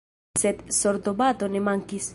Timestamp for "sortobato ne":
0.79-1.65